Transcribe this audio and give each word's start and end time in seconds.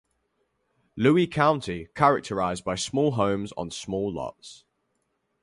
Louis 0.95 1.27
County, 1.27 1.89
characterized 1.93 2.63
by 2.63 2.73
small 2.73 3.11
homes 3.11 3.51
on 3.55 3.69
small 3.69 4.11
lots. 4.11 4.65